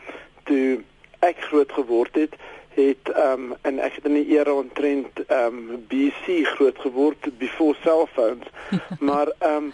[0.43, 0.83] toe
[1.21, 2.35] ek groot geword het,
[2.73, 7.31] het ehm um, en ek het in die era ontrent ehm um, BC groot geword
[7.37, 8.47] before cellphones.
[9.09, 9.73] maar ehm um,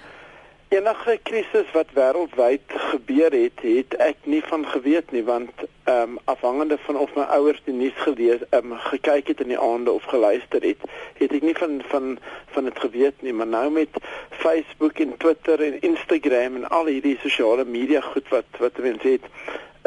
[0.67, 5.51] enige krisis wat wêreldwyd gebeur het, het ek nie van geweet nie want
[5.87, 9.53] ehm um, afhangende van of my ouers die nuus gelees ehm um, gekyk het in
[9.53, 10.83] die aande of geluister het,
[11.21, 12.17] het ek nie van van
[12.57, 17.15] van dit geweet nie, maar nou met Facebook en Twitter en Instagram en al hierdie
[17.21, 19.31] sosiale media goed wat wat mense het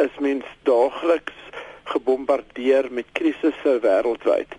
[0.06, 1.40] is mens daagliks
[1.91, 4.55] gebombardeer met krisisse wêreldwyd.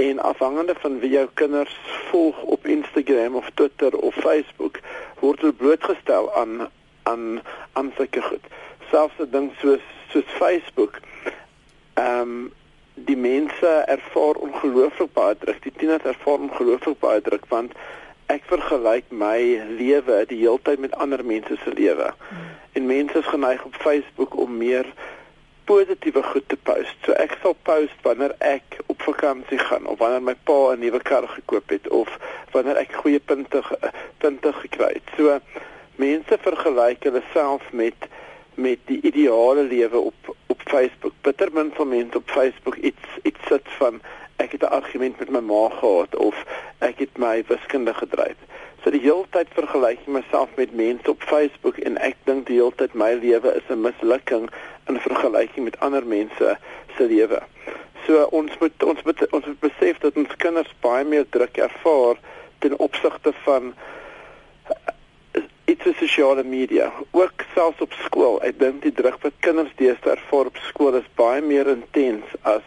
[0.00, 1.76] En afhangende van wie jou kinders
[2.10, 4.80] volg op Instagram of Twitter of Facebook,
[5.20, 6.68] word hulle blootgestel aan
[7.02, 7.40] aan
[7.72, 8.44] aan sulke goed.
[8.90, 11.00] Selfs 'n ding soos soos Facebook.
[11.94, 12.52] Ehm um,
[12.94, 15.62] die mense ervaar ongelooflik baie druk.
[15.62, 17.72] Die tieners ervaar ongelooflik baie druk want
[18.26, 22.12] ek vergelyk my lewe die heeltyd met ander mense se lewe.
[22.28, 22.38] Hmm.
[22.72, 24.86] En mense is geneig op Facebook om meer
[25.64, 26.96] positiewe goed te post.
[27.04, 31.00] So ek sal post wanneer ek op vakansie gaan of wanneer my pa 'n nuwe
[31.02, 32.18] kar gekoop het of
[32.52, 33.62] wanneer ek goeie punte
[34.18, 35.08] punte gekry het.
[35.16, 35.38] So
[35.96, 38.08] mense vergelyk hulle self met
[38.54, 41.12] met die ideale lewe op op Facebook.
[41.20, 44.00] Bitter min van mense op Facebook iets iets sit van
[44.36, 46.36] ek het 'n argument met my ma gehad of
[46.78, 48.36] ek het my wiskunde gedryf.
[48.82, 52.56] So die hele tyd vergelyk ek myself met mense op Facebook en ek dink die
[52.56, 54.48] hele tyd my lewe is 'n mislukking
[54.90, 56.56] in vergelyking met ander mense
[56.96, 57.40] se lewe.
[58.06, 62.18] So ons moet ons moet ons moet besef dat ons kinders baie meer druk ervaar
[62.64, 63.72] ten opsigte van
[64.70, 66.90] uh, iets op sosiale media.
[67.10, 68.40] Ook selfs op skool.
[68.42, 72.66] Ek dink die druk wat kinders deesdae ervaar op skool is baie meer intens as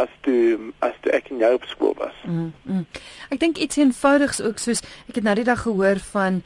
[0.00, 2.16] as toe as toe ek in jou op skool was.
[2.24, 2.84] Mm, mm.
[3.34, 4.80] Ek dink iets eenvoudigs ook soos
[5.10, 6.40] ek het nou die dag gehoor van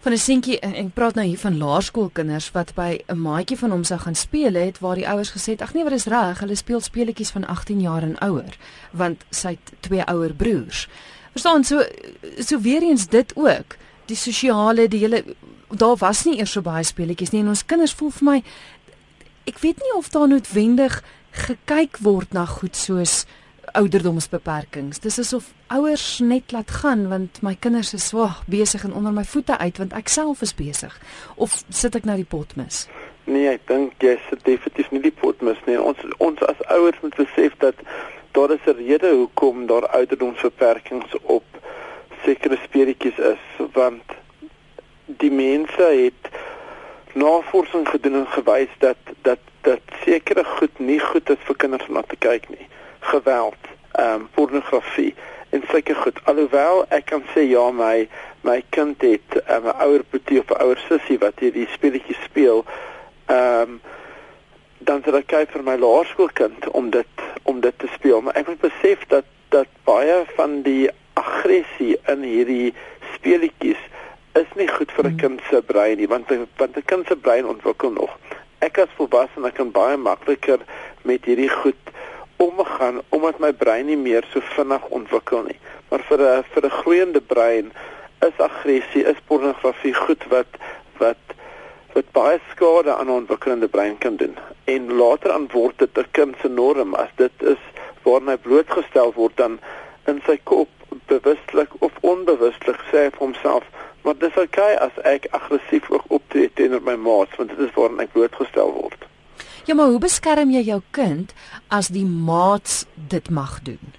[0.00, 3.70] van 'n seentjie en ek praat nou hier van laerskoolkinders wat by 'n maatjie van
[3.70, 6.38] hom sou gaan speel het waar die ouers gesê het ag nee wat is reg
[6.38, 8.56] hulle speel speletjies van 18 jaar en ouer
[8.92, 10.88] want sy het twee ouer broers.
[11.32, 11.84] Verstaan so
[12.38, 13.76] so weer eens dit ook
[14.06, 15.24] die sosiale die hele
[15.68, 18.42] daar was nie eers so baie speletjies nie en ons kinders voel vir my
[19.44, 23.24] ek weet nie of daar noodwendig gekyk word na goed soos
[23.72, 25.00] ouderdomsbeperkings.
[25.00, 29.24] Dis asof ouers net laat gaan want my kinders is swaar besig en onder my
[29.24, 30.94] voete uit want ek self is besig.
[31.36, 32.86] Of sit ek nou die pot mis?
[33.24, 35.76] Nee, ek dink jy sit definitief nie die pot mis nie.
[35.80, 37.76] Ons ons as ouers moet besef dat
[38.32, 41.44] daar is 'n rede hoekom daar ouderdomsbeperkings op
[42.24, 44.16] sekere speletjies is want
[45.06, 46.32] die mense het
[47.12, 51.94] navorsing gedoen en gewys dat dat dat sekere goed nie goed is vir kinders om
[51.94, 52.66] na te kyk nie.
[53.10, 55.14] Geweld, ehm um, pornografie
[55.50, 56.18] en sulke goed.
[56.24, 58.08] Alhoewel ek kan sê ja, my
[58.46, 62.16] my kind het ehm, 'n um, ouer broertjie of 'n ouer sussie wat hierdie speletjie
[62.24, 62.64] speel.
[63.26, 63.80] Ehm um,
[64.78, 68.46] dan sal ek kyk vir my laerskoolkind om dit om dit te speel, maar ek
[68.46, 72.74] moet besef dat dat baie van die aggressie in hierdie
[73.14, 73.80] speletjies
[74.38, 75.20] is nie goed vir 'n hmm.
[75.22, 78.18] kind se brein nie want want 'n kind se brein ontwikkel nog.
[78.58, 80.60] Ek as volwassene kan baie makliker
[81.02, 81.82] met hierdie goed
[82.38, 85.58] omgaan omdat my brein nie meer so vinnig ontwikkel nie.
[85.90, 87.72] Maar vir 'n vir 'n groeiende brein
[88.26, 90.50] is aggressie, is pornografie goed wat
[90.98, 91.22] wat
[91.94, 94.36] wat baie skade aan 'n ontwikkelende brein kan doen.
[94.64, 97.62] En later aan word dit 'n kind se norm as dit is
[98.02, 99.60] waarna hy blootgestel word dan
[100.06, 100.68] in sy kop
[101.06, 103.64] bewustelik of onbewustelik sê vir homself
[104.08, 108.00] Maar dis okay as ek aggressief ook optree teenoor my maats want dit is waarin
[108.00, 109.07] ek blootgestel word.
[109.68, 111.34] Ja, maar hoe beskerm jy jou kind
[111.68, 113.90] as die maats dit mag doen?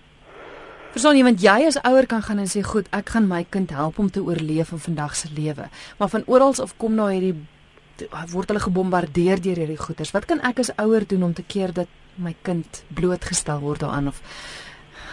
[0.95, 3.69] Verstaan jy want jy as ouer kan gaan en sê goed, ek gaan my kind
[3.77, 5.67] help om te oorleef in vandag se lewe.
[5.99, 7.35] Maar van oral af kom nou hierdie
[8.33, 10.15] word hulle gebombardeer deur hierdie goeters.
[10.15, 14.09] Wat kan ek as ouer doen om te keer dat my kind blootgestel word daaraan
[14.09, 14.25] of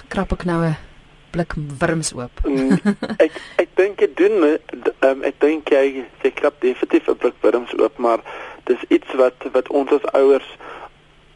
[0.08, 0.76] krap ek nou 'n
[1.36, 2.32] blik wurms oop?
[2.48, 2.80] Mm,
[3.26, 4.56] ek ek dink jy doen
[5.04, 8.24] um, ek dink jy jy krap definitief 'n blik wurms oop, maar
[8.70, 10.48] dis iets wat wat ons as ouers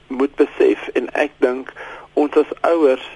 [0.07, 1.73] moet besef en ek dink
[2.19, 3.07] ons as ouers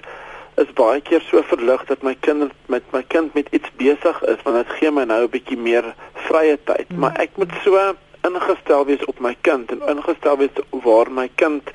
[0.61, 4.43] is baie keer so verlig dat my kind met my kind met iets besig is
[4.47, 5.93] want dit gee my nou 'n bietjie meer
[6.27, 6.99] vrye tyd, mm.
[6.99, 7.79] maar ek moet so
[8.25, 11.69] ingestel wees op my kind en ingestel wees waar my kind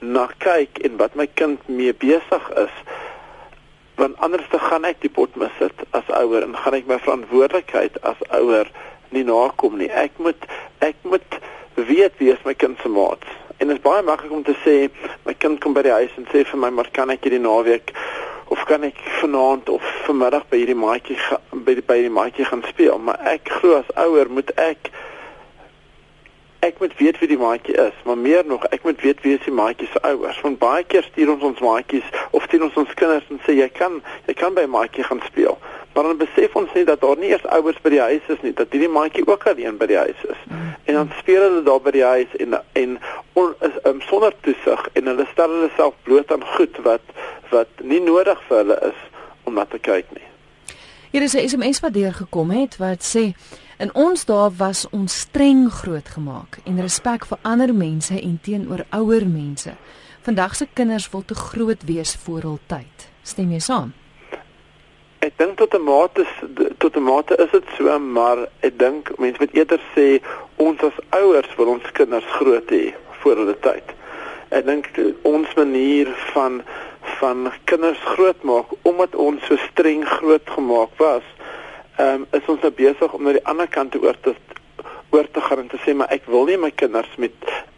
[0.00, 2.74] na kyk en wat my kind mee besig is.
[4.00, 6.98] Want anders te gaan ek die pot mis sit as ouer en gaan ek my
[7.04, 8.70] verantwoordelikheid as ouer
[9.14, 9.90] nie nakom nie.
[9.92, 10.48] Ek moet
[10.80, 11.38] ek moet
[11.74, 13.24] weet wie is my kind se maat.
[13.56, 14.76] En dit is baie maklik om te sê
[15.26, 17.94] my kind kom by die huis en sê vir my maar kan ek hierdie naweek
[18.52, 21.16] of kan ek vanaand of vanmiddag by hierdie maatjie
[21.52, 22.98] by die by die maatjie gaan speel?
[22.98, 24.92] Maar ek glo as ouer moet ek
[26.62, 29.42] ek moet weet wie die maatjie is, maar meer nog, ek moet weet wie is
[29.44, 30.38] die maatjie se ouers.
[30.44, 33.66] Want baie keer stuur ons ons maatjies of stuur ons ons kinders en sê jy
[33.74, 33.96] kan
[34.28, 35.58] jy kan by maatjie gaan speel.
[35.92, 38.54] Maar dan besef ons nie dat daar nie eers ouers by die huis is nie,
[38.54, 40.44] dat hierdie maatjie ook alleen by die huis is.
[40.46, 40.70] Mm.
[40.84, 42.54] En dan speel hulle daar by die huis en
[42.84, 42.94] en
[43.42, 47.16] on, is, um, sonder toesig en hulle stel hulle self bloot aan goed wat
[47.50, 49.02] wat nie nodig vir hulle is
[49.50, 50.28] om na te kyk nie.
[51.10, 53.34] Hier is 'n SMS wat deurgekom het wat sê
[53.82, 59.24] In ons dae was ons streng grootgemaak en respek vir ander mense en teenoor ouer
[59.26, 59.72] mense.
[60.22, 63.08] Vandag se kinders wil te groot wees vir hul tyd.
[63.26, 63.90] Stem jy saam?
[65.26, 66.22] Ek dink tot 'n mate
[66.78, 70.22] tot 'n mate is dit so, maar ek dink mense moet eerder sê
[70.56, 73.86] ons as ouers wil ons kinders groot hê vir hulle tyd.
[74.50, 74.86] Ek dink
[75.22, 76.62] ons manier van
[77.18, 81.26] van kinders grootmaak omdat ons so streng grootgemaak was
[82.52, 84.34] ons nou besig om na die ander kant oor te
[85.12, 87.34] oor te gaan en te sê maar ek wil nie my kinders met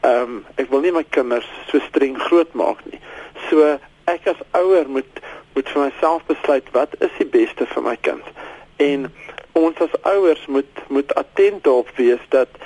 [0.06, 3.00] ehm um, ek wil nie my kinders so streng grootmaak nie.
[3.48, 3.74] So
[4.10, 5.22] ek as ouer moet
[5.54, 8.30] moet vir myself besluit wat is die beste vir my kind.
[8.82, 9.08] En
[9.58, 12.62] ons as ouers moet moet attent daarop wees dat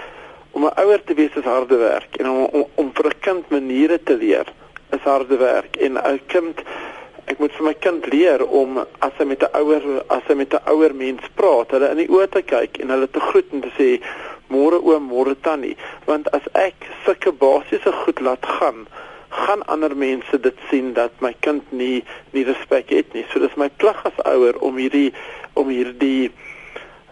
[0.52, 3.50] om 'n ouer te wees is harde werk en om om, om vir 'n kind
[3.50, 4.52] maniere te leer
[4.96, 6.60] is harde werk en 'n kind
[7.28, 9.84] ek moet vir my kind leer om as hy met 'n ouer
[10.16, 13.08] as hy met 'n ouer mens praat, hulle in die oë te kyk en hulle
[13.10, 13.88] te groet en te sê
[14.48, 15.76] môre oom, môre tannie,
[16.06, 18.86] want as ek sulke basiese goed laat gaan,
[19.28, 23.26] gaan ander mense dit sien dat my kind nie nie respek het nie.
[23.32, 25.12] So dis my plig as ouer om hierdie
[25.54, 26.30] om hierdie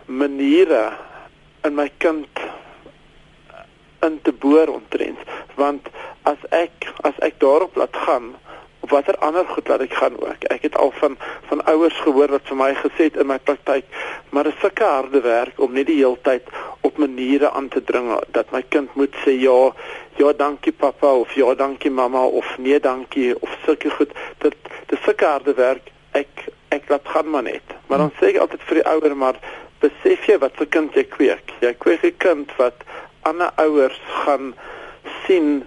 [0.07, 0.97] maniere
[1.65, 2.41] in my kind
[4.07, 5.19] in te boor ontrent
[5.61, 5.89] want
[6.31, 8.35] as ek as ek daarop laat gaan
[8.87, 10.45] of watter ander goed laat ek gaan ook.
[10.55, 11.17] Ek het al van
[11.49, 13.87] van ouers gehoor wat vir my gesê het in my praktyk,
[14.31, 16.47] maar dit is sulke harde werk om net die heeltyd
[16.87, 19.73] op maniere aan te dring dat my kind moet sê ja,
[20.21, 24.15] ja dankie pappa of ja dankie mamma of nee dankie of sulke goed.
[24.45, 24.55] Dit
[24.93, 25.91] dis sulke harde werk.
[26.15, 27.77] Ek ek laat gaan maar net.
[27.87, 29.41] Maar dan sê ek altyd vir die ouer maar
[29.83, 31.55] besef jy wat se kind jy kweek?
[31.61, 32.87] Jy kweek 'n kind wat
[33.27, 34.55] ander ouers gaan
[35.27, 35.67] sien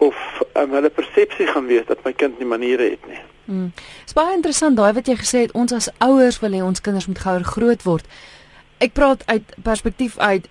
[0.00, 0.16] of
[0.54, 3.20] um, hulle persepsie gaan wees dat my kind nie maniere het nie.
[3.44, 3.70] Hmm.
[3.74, 6.80] Dit is baie interessant daai wat jy gesê het ons as ouers wil hê ons
[6.80, 8.06] kinders moet gouer groot word.
[8.80, 10.46] Ek praat uit perspektief uit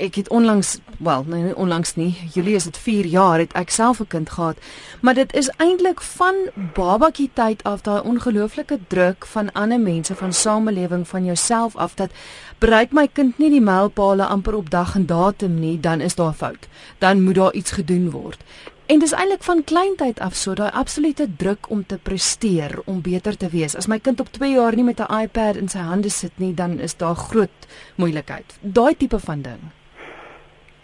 [0.00, 4.00] ek het onlangs wel nee onlangs nie Julie is dit 4 jaar het ek self
[4.00, 4.56] 'n kind gehad.
[5.00, 6.34] Maar dit is eintlik van
[6.74, 12.10] babatjie tyd af daai ongelooflike druk van ander mense van samelewing van jouself af dat
[12.58, 16.32] bereik my kind nie die mylpale amper op dag en datum nie dan is daar
[16.32, 16.68] fout.
[16.98, 18.38] Dan moet daar iets gedoen word
[18.86, 23.36] En dis eintlik van kleintyd af so daai absolute druk om te presteer, om beter
[23.36, 23.76] te wees.
[23.76, 26.54] As my kind op 2 jaar nie met 'n iPad in sy hande sit nie,
[26.54, 28.44] dan is daar groot moeilikheid.
[28.60, 29.60] Daai tipe van ding.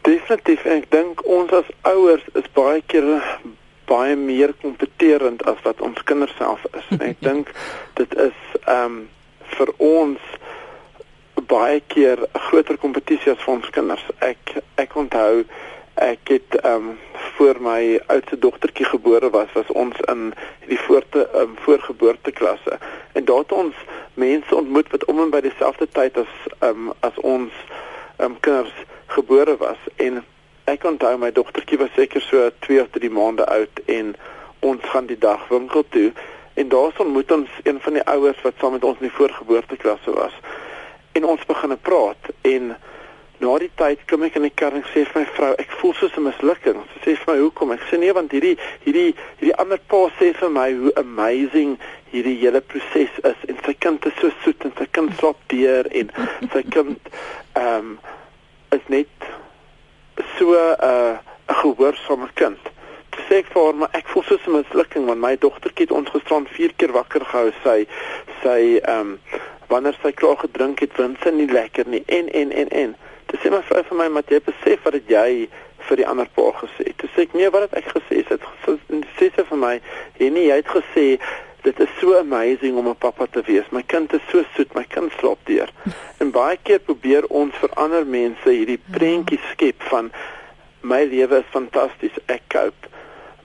[0.01, 3.23] Definitief, ek dink ons as ouers is baie keer
[3.85, 7.01] baie meer kompeterend as wat ons kinders self is.
[7.01, 7.53] Ek dink
[7.95, 9.09] dit is ehm um,
[9.45, 10.19] vir ons
[11.51, 14.05] baie keer groter kompetisie as vir ons kinders.
[14.19, 15.45] Ek ek onthou
[15.95, 16.99] ek het ehm um,
[17.41, 20.35] voor my oudste dogtertjie gebore was was ons in
[20.69, 22.79] die voorte um, voorgeboorteklasse.
[23.13, 23.75] En daar het ons
[24.15, 27.63] mense ontmoet wat om en by dieselfde tyd as um, as ons
[28.21, 28.75] um, kinders
[29.07, 29.81] gebore was.
[29.97, 30.21] En
[30.69, 34.13] ek onthou my dogtertjie was seker so 2 of 3 maande oud en
[34.61, 36.13] ons gaan die dag winkel toe.
[36.61, 40.13] En daar ontmoet ons een van die ouers wat saam met ons in die voorgeboorteklasse
[40.13, 40.37] was.
[41.17, 42.75] En ons begin praat en
[43.41, 45.95] na die tyd kom ek in die kar en sê vir my vrou ek voel
[45.99, 49.57] soos 'n mislukking sy sê vir my hoekom ek sê nee want hierdie hierdie hierdie
[49.65, 51.79] ander pa sê vir my hoe amazing
[52.13, 55.89] hierdie hele proses is en sy kind is so soet en sy kind slaap deur
[56.03, 56.13] en
[56.53, 57.13] sy kind
[57.55, 57.99] ehm um,
[58.71, 59.31] is net
[60.39, 61.19] so 'n uh,
[61.51, 62.63] 'n gehoorsame kind.
[63.11, 65.97] Toe sê ek vir haar maar ek voel so 'n mislukking want my dogtertjie het
[65.99, 67.53] ons gisterand 4 keer wakker gehou.
[67.65, 67.87] Sy
[68.43, 69.19] sy ehm um,
[69.69, 72.97] wanneer sy klaar gedrink het, wins sy nie lekker nie en en en en.
[73.31, 75.49] Toe sê my vrou vir my maar jy besef wat jy
[75.89, 76.91] vir die ander pa gesê.
[76.99, 78.25] Toe sê ek nee, wat het ek gesê?
[78.27, 79.81] Sy het sê sy vir my,
[80.19, 81.07] "Nee, jy het gesê
[81.63, 83.71] dit is so amazing om 'n pappa te wees.
[83.71, 85.69] My kind is so soet, my kind slaap deur."
[86.21, 90.11] en baie keer probeer ons vir ander mense hierdie prentjie skep van
[90.83, 92.89] my lewe is fantasties, ek cope.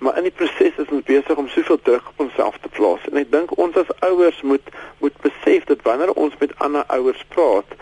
[0.04, 3.04] Maar in die proses is ons besig om soveel druk op onsself te plaas.
[3.12, 7.24] En ek dink ons as ouers moet moet besef dat wanneer ons met ander ouers
[7.36, 7.77] praat,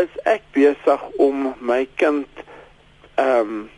[0.00, 2.44] is ek besig om my kind
[3.14, 3.70] ehm um,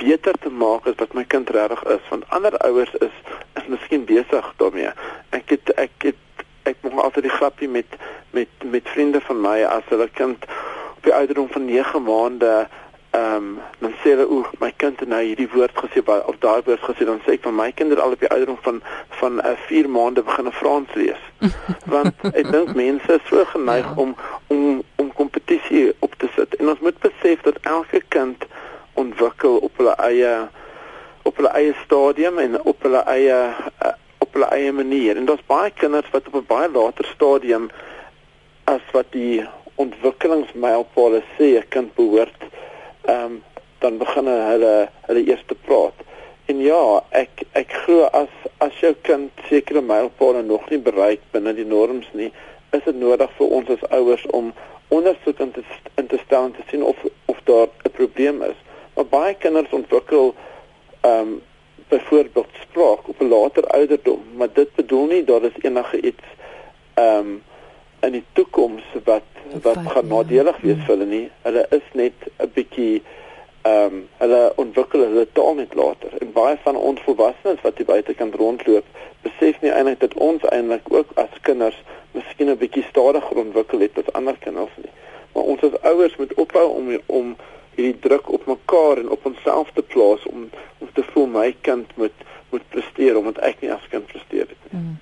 [0.00, 3.16] beter te maak as wat my kind regtig is want ander ouers is
[3.60, 4.90] is miskien besig daarmee.
[5.30, 7.98] Ek het ek het ek maak altyd die grappie met
[8.32, 10.48] met met vriende van my as hulle kind
[10.96, 12.54] op die ouderdom van 9 maande
[13.14, 16.62] ehm um, dan sê hulle o my kind het nou hierdie woord gesê of daai
[16.66, 18.80] woord gesê dan sê ek van my kinders al op die ouderdom van
[19.20, 21.22] van 'n uh, 4 maande begin Frans lees.
[21.94, 23.94] want ek dink mense is so geneig ja.
[24.02, 24.16] om
[24.46, 28.46] om om kompetisie op te sit en ons moet besef dat elke kind
[28.94, 30.32] ontwikkel op hulle eie
[31.22, 33.38] op hulle eie stadium en op hulle eie
[33.84, 35.16] uh, op hulle eie manier.
[35.16, 37.70] En daar's baie kinders wat op 'n baie later stadium
[38.64, 42.42] as wat die ontwikkelingsmylpaale sê 'n kind behoort
[43.04, 43.42] ehm um,
[43.78, 45.94] dan begin hulle hulle eers te praat.
[46.46, 48.32] En ja, ek ek glo as
[48.64, 52.30] as jou kind sekere mylpaale nog nie bereik binne die norms nie,
[52.76, 54.52] is dit nodig vir ons as ouers om
[54.88, 55.64] ondersoek in te,
[56.00, 57.00] in te stel en te sien of
[57.32, 58.58] of daar 'n probleem is.
[58.94, 60.34] Maar baie kinders ontwikkel
[61.00, 61.42] ehm um,
[61.88, 66.24] byvoorbeeld spraak op 'n later ouderdom, maar dit bedoel nie dat dit enige iets
[66.94, 67.42] ehm um,
[68.06, 69.22] in die toekoms wat
[69.62, 71.26] wat gaan nadelig wees vir hulle nie.
[71.42, 73.02] Hulle is net 'n bietjie
[73.64, 76.10] ehm um, hulle ontwikkel hulle taal net later.
[76.20, 78.84] En baie van ons volwassenes wat hier buite kan rondloop,
[79.22, 81.78] besef nie eintlik dat ons eintlik ook as kinders
[82.12, 84.92] miskien 'n bietjie stadiger ontwikkel het as ander kinders nie.
[85.32, 87.36] Maar ons as ouers moet ophou om om
[87.74, 91.96] hierdie druk op mekaar en op onsself te plaas om om te voel my kind
[91.96, 92.18] moet
[92.50, 94.80] moet presteer omdat ek nie as kind presteer het nie.
[94.80, 94.98] Mm.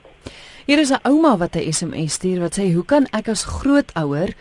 [0.64, 4.35] Hier is 'n ouma wat 'n SMS stuur wat sê hoe kan ek as grootouer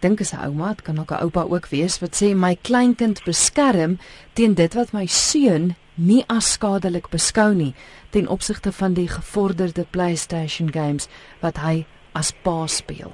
[0.00, 3.24] dink as 'n ouma, dit kan ook 'n oupa ook wees wat sê my kleinkind
[3.24, 3.98] beskerm
[4.32, 7.74] teen dit wat my seun nie as skadelik beskou nie
[8.10, 11.08] ten opsigte van die gevorderde PlayStation games
[11.40, 13.12] wat hy as pa speel.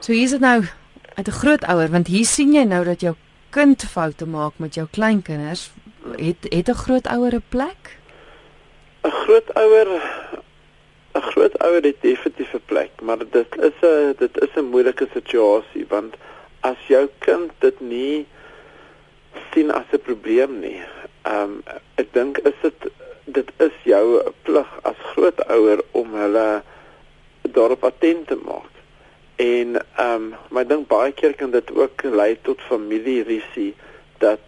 [0.00, 0.64] So hier is dit nou
[1.14, 3.14] uit 'n grootouer want hier sien jy nou dat jou
[3.50, 5.70] kind foute maak met jou kleinkinders,
[6.16, 7.98] het het 'n grootouer 'n plek?
[9.04, 10.02] 'n Grootouer
[11.70, 16.14] grootouer het definitief 'n plek, maar dit is 'n dit is 'n moeilike situasie want
[16.60, 18.26] as jou kind dit nie
[19.52, 20.82] sien as 'n probleem nie.
[21.22, 21.62] Ehm um,
[21.94, 22.90] ek dink is dit
[23.24, 26.62] dit is jou plig as grootouer om hulle
[27.42, 28.74] daarop attent te maak.
[29.36, 33.74] En ehm um, maar ek dink baie keer kan dit ook lei tot familierisie
[34.18, 34.42] dat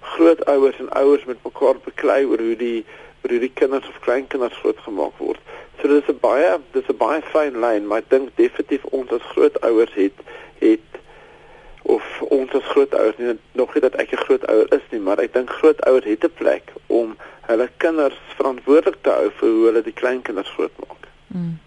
[0.00, 2.84] grootouers en ouers met mekaar beklei oor hoe die
[3.26, 5.40] oor hoe die kinders of kleinkinders grootgemaak word.
[5.80, 9.26] So dis 'n baie dis 'n baie fyn lyn, maar ek dink definitief ons as
[9.34, 10.18] grootouers het
[10.58, 10.90] het
[11.82, 15.32] of ons as grootouers nie nog nie dat ek 'n grootouer is nie, maar ek
[15.32, 19.92] dink grootouers het 'n plek om hulle kinders verantwoordelik te hou vir hoe hulle die
[19.92, 21.02] kleinkinders grootmaak.
[21.26, 21.58] Hmm.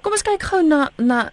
[0.00, 1.30] Kom ons kyk gou na na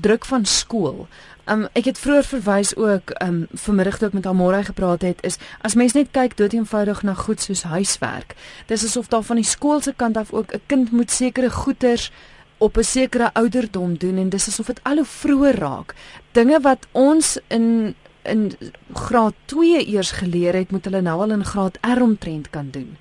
[0.00, 1.06] druk van skool.
[1.48, 5.38] Um ek het vroeër verwys ook um vanmiddag toe ek met Amore gepraat het is
[5.64, 8.34] as mens net kyk dood eenvoudig na goed soos huiswerk.
[8.68, 12.10] Dis asof daar van die skool se kant af ook 'n kind moet sekere goeders
[12.58, 15.94] op 'n sekere ouderdom doen en dis asof dit al hoe vroeër raak.
[16.32, 18.52] Dinge wat ons in in
[18.92, 22.96] graad 2 eers geleer het, moet hulle nou al in graad R omtrent kan doen.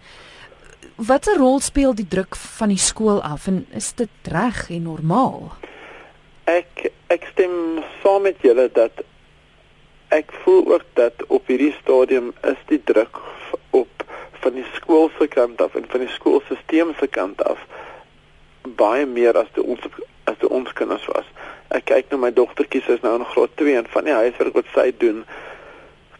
[0.96, 5.52] Watter rol speel die druk van die skool af en is dit reg en normaal?
[6.44, 9.04] Ek ek stem saam met julle dat
[10.16, 13.20] ek voel ook dat op hierdie stadium is die druk
[13.70, 14.04] op
[14.40, 17.64] van die skool se kant af en van die skoolstelsel se kant af
[18.76, 19.84] baie meer as die ons
[20.28, 21.28] as die ons kinders was.
[21.72, 24.60] Ek kyk nou my dogtertjie sy is nou in graad 2 en van die huiswerk
[24.60, 25.24] wat sy doen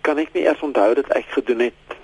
[0.08, 1.98] kan ek nie eers onthou dat ek gedoen het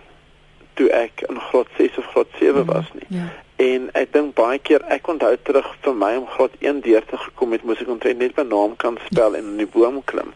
[0.79, 3.07] toe ek in graad 6 of graad 7 was nie.
[3.15, 3.29] Ja.
[3.63, 7.19] En ek dink baie keer ek onthou terug vir my om graad 1 deur te
[7.21, 10.33] gekom het, moes ek omtrent net my naam kan spel en in die boom klim.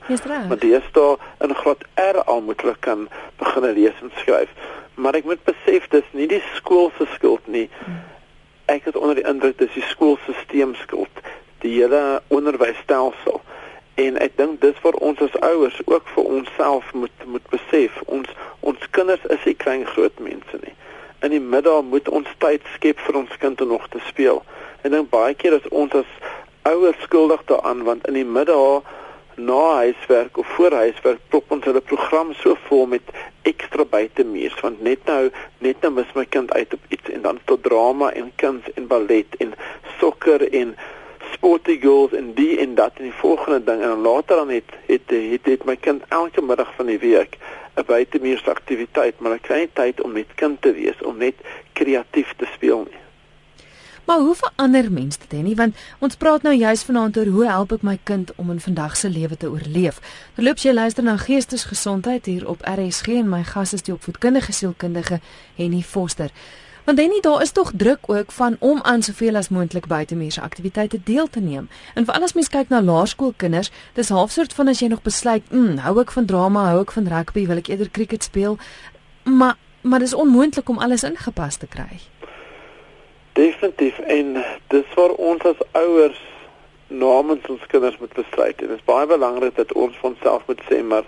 [0.47, 3.07] Maar dis daar in graad R al moet hulle kan
[3.41, 4.53] begin lees en skryf.
[4.95, 7.65] Maar ek moet besef dis nie die skool se skuld nie.
[8.71, 11.21] Ek is onder die indruk dis die skoolstelsel skuld,
[11.65, 13.41] die hele onderwysstelsel.
[14.07, 18.29] En ek dink dis vir ons as ouers ook vir onsself moet moet besef ons
[18.61, 20.77] ons kinders is nie klein groot mense nie
[21.21, 24.43] in die middag moet ons tyd skep vir ons kind om nog te speel.
[24.81, 26.11] En dan baie keer is ons as
[26.67, 28.83] ouers skuldig daaraan want in die middag
[29.37, 33.11] na huiswerk of voor huiswerk prop ons hulle program so vol met
[33.49, 35.29] ekstra buitemuurs want net nou
[35.65, 38.87] net nou mis my kind uit op iets en dan tot drama en kuns en
[38.89, 39.53] ballet en
[39.99, 40.73] sokker en
[41.35, 45.05] sporty goals en die en dat en die volgende ding en later dan het het
[45.13, 47.37] het, het, het my kind elke middag van die week
[47.77, 51.35] 'n buitemuurse aktiwiteit, maar 'n klein tyd om met kind te wees, om net
[51.73, 53.01] kreatief te speel nie.
[54.07, 55.55] Maar hoe verander mens dit nie?
[55.55, 58.95] Want ons praat nou juis vanaand oor hoe help ek my kind om in vandag
[58.97, 59.99] se lewe te oorleef.
[60.35, 65.19] Terloops jy luister na Geestesgesondheid hier op RSG en my gas is die opvoedkundige sielkundige
[65.55, 66.31] Henny Foster.
[66.87, 70.41] Want dan nie daar is tog druk ook van om aan soveel as moontlik buitemuurse
[70.41, 71.69] aktiwiteite deel te neem.
[71.93, 75.43] En veral as mens kyk na laerskoolkinders, dis half soort van as jy nog besluit,
[75.51, 78.55] mm, hou ek van drama, hou ek van rugby, wil ek eerder cricket speel.
[79.23, 81.99] Maar maar dis onmoontlik om alles ingepas te kry.
[83.33, 84.31] Definitief en
[84.67, 86.23] dis vir ons as ouers
[86.87, 88.57] namens ons kinders moet besluit.
[88.57, 91.03] Dit is baie belangrik dat ons vir onsself moet sê maar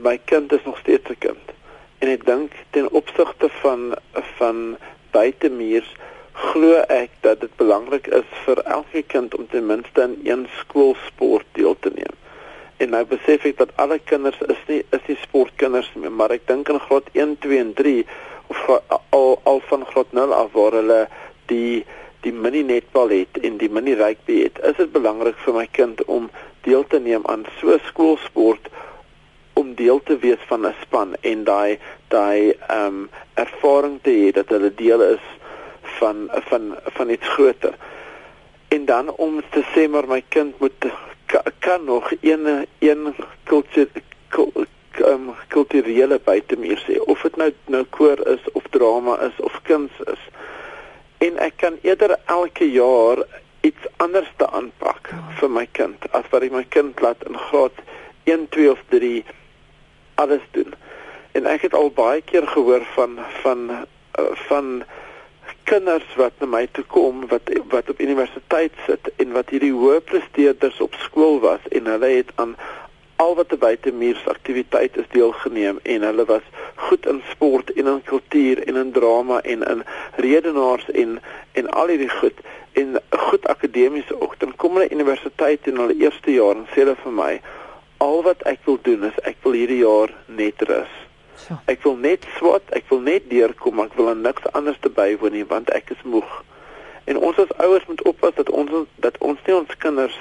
[0.00, 1.56] my kind is nog steeds 'n kind
[1.98, 3.94] en ek dink ten opsigte van
[4.38, 4.76] van
[5.14, 5.90] buitemuurs
[6.38, 11.46] glo ek dat dit belangrik is vir elke kind om ten minste in een skoolsport
[11.58, 12.14] deel te neem.
[12.78, 16.46] En nou besef ek dat alle kinders is nie is nie sportkinders nie, maar ek
[16.46, 17.96] dink in graad 1, 2 en 3
[18.54, 18.60] of
[19.10, 21.00] al al van graad 0 af waar hulle
[21.50, 21.84] die
[22.26, 26.02] die mini netbal het en die mini rugby het, is dit belangrik vir my kind
[26.06, 26.30] om
[26.66, 28.70] deel te neem aan so skoolsport
[29.60, 31.78] om deel te wees van 'n span en daai
[32.14, 35.24] daai ehm um, ervaring te hê dat hulle deel is
[35.98, 37.74] van van van iets groter.
[38.68, 40.84] En dan om te sê maar my kind moet
[41.26, 43.88] kan, kan nog een een kultuur
[45.06, 49.92] um, kulturele buitemuur sê of dit nou nou koor is of drama is of kuns
[50.12, 50.24] is.
[51.18, 53.22] En ek kan eerder elke jaar
[53.60, 57.82] iets anders te aanpak vir my kind as wat ek my kind laat in graad
[58.28, 59.24] 1, 2 of 3
[60.18, 60.74] alles doen.
[61.32, 64.82] En ek het al baie keer gehoor van van uh, van
[65.68, 70.00] kinders wat na my toe kom wat wat op universiteit sit en wat hierdie hoë
[70.10, 72.54] presteerders op skool was en hulle het aan
[73.24, 76.46] al wat te buite muurs aktiwiteit is deelgeneem en hulle was
[76.88, 79.84] goed in sport en in kultuur en in drama en in
[80.16, 81.18] redenaars en
[81.52, 82.40] en al hierdie goed
[82.82, 86.96] en goed akademies ook dan kom hulle universiteit in hulle eerste jaar en sê hulle
[87.02, 87.32] vir my
[87.98, 90.94] al wat ek wil doen is ek wil hierdie jaar net rus.
[91.38, 91.58] So.
[91.70, 95.36] Ek wil net swat, ek wil net deurkom, ek wil aan niks anders te bywoon
[95.36, 96.28] nie want ek is moeg.
[97.10, 100.16] En ons as ouers moet oppas dat ons dat ons nie ons kinders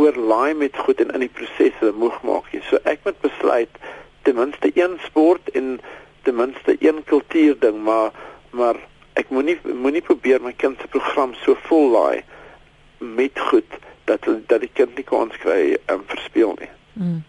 [0.00, 2.62] oorlaai met goed en in die proses hulle moeg maak nie.
[2.68, 3.80] So ek moet besluit
[4.28, 5.78] ten minste een sport en
[6.24, 8.12] ten minste een kultuur ding, maar
[8.50, 8.80] maar
[9.20, 12.22] ek moenie moenie probeer my kind se program so vol laai
[12.98, 13.78] met goed
[14.10, 16.70] dat dat die kind nie kans kry om um, verspeel nie.
[16.98, 17.20] Mm.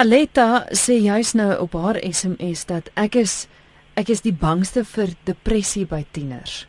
[0.00, 3.46] Aleta sê juis nou op haar SMS dat ek is
[3.94, 6.62] ek is die bangste vir depressie by tieners.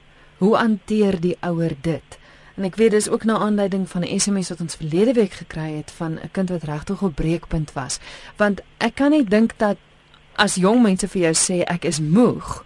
[0.43, 2.17] Hoe hanteer die ouer dit?
[2.59, 5.71] En ek weet dis ook na aanleiding van 'n SMS wat ons verlede week gekry
[5.79, 7.99] het van 'n kind wat regtig op breekpunt was.
[8.37, 9.77] Want ek kan nie dink dat
[10.35, 12.65] as jong mense vir jou sê ek is moeg,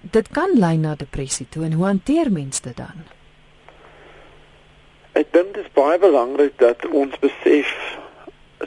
[0.00, 3.04] dit kan lei na depressie toe en hoe hanteer mense dit dan?
[5.18, 7.70] Ek dink dit is baie belangrik dat ons besef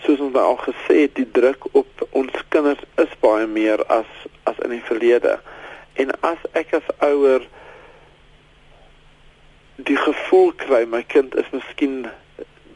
[0.03, 4.09] soos ons al gesê het, die druk op ons kinders is baie meer as
[4.49, 5.37] as in die verlede.
[6.03, 7.45] En as ek as ouer
[9.91, 12.09] die gevoel kry my kind is miskien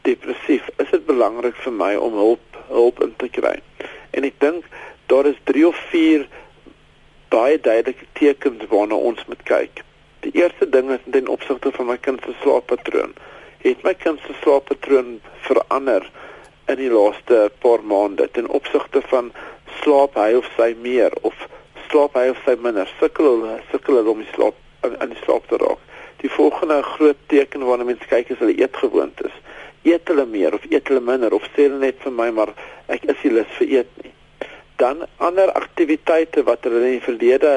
[0.08, 3.58] depressief, is dit belangrik vir my om hulp hulp in te kry.
[4.16, 4.64] En ek dink
[5.12, 6.24] daar is 3 of 4
[7.28, 9.84] baie duidelike tekens waarna ons moet kyk.
[10.24, 13.12] Die eerste ding is ten opsigte van my kind se slaappatroon
[13.62, 16.10] het my kind se slaappatroon verander
[16.66, 19.32] in die laaste paar maande ten opsigte van
[19.80, 21.34] slaap hy of sy meer of
[21.88, 25.46] slaap hy of sy minder sukkel hulle sukkel hulle om die slaap aan die slaap
[25.50, 25.82] te raak.
[26.22, 29.34] Die volgende groot teken waarna mense kyk is hulle eetgewoontes.
[29.86, 32.52] Eet hulle meer of eet hulle minder of sê hulle net vir my maar
[32.92, 34.12] ek is nie lus vir eet nie.
[34.82, 37.52] Dan ander aktiwiteite wat hulle in die verlede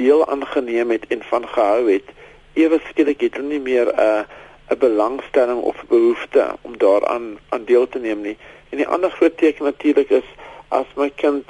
[0.00, 2.14] deel aangeneem het en van gehou het,
[2.58, 4.40] ewe skielik het hulle nie meer 'n uh,
[4.72, 8.36] 'n belangstelling of behoefte om daaraan aan deel te neem nie.
[8.68, 10.28] En die ander groot teken natuurlik is
[10.68, 11.44] as my kind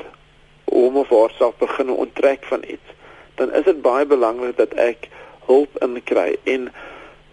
[0.64, 2.88] hom of haarself begin onttrek van iets,
[3.34, 5.08] dan is dit baie belangrik dat ek
[5.46, 6.72] hulp inkry en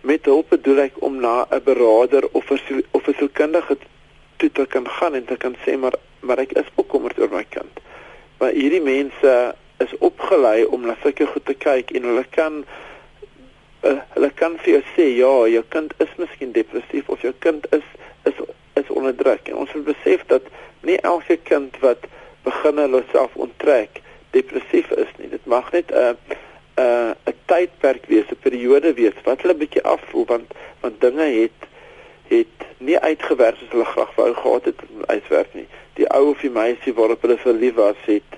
[0.01, 2.51] met hulp bedoel ek om na 'n beraader of
[2.91, 3.77] of 'n sielkundige
[4.37, 7.45] toe te kan gaan en te kan sê maar maar ek is bekommerd oor my
[7.49, 7.79] kind.
[8.37, 12.65] Maar hierdie mense is opgelei om na sulke goed te kyk en hulle kan
[13.81, 17.67] uh, hulle kan vir jou sê ja, jou kind is miskien depressief of jou kind
[17.75, 17.85] is
[18.29, 18.41] is
[18.79, 19.47] is onder druk.
[19.47, 20.43] En ons moet besef dat
[20.81, 22.05] nie elke kind wat
[22.43, 25.29] begin hulle self onttrek depressief is nie.
[25.29, 26.13] Dit mag net 'n uh,
[26.79, 31.27] 'n uh, 'n tydperk wees, 'n periode wees wat hulle bietjie afvoel want want dinge
[31.41, 31.59] het
[32.29, 35.67] het nie uitgewerk soos hulle graag wou gehad het uitwerk nie.
[35.93, 38.37] Die ou of die meisie waarop hulle verlief was, het